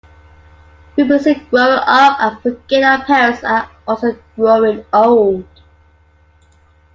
[0.95, 5.45] We're busy growing up and forget our parents are also growing old.